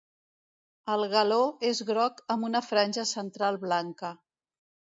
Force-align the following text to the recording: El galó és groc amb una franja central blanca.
El 0.93 1.05
galó 1.11 1.37
és 1.69 1.83
groc 1.91 2.25
amb 2.37 2.49
una 2.49 2.63
franja 2.71 3.07
central 3.13 3.63
blanca. 3.69 4.15